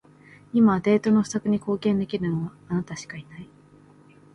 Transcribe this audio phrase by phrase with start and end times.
[0.51, 3.47] 今、データの不足に貢献できるのは、あなたしかいない。